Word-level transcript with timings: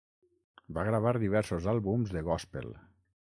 Va 0.77 0.85
gravar 0.87 1.13
diversos 1.25 1.69
àlbums 1.75 2.17
de 2.17 2.27
gòspel. 2.31 2.73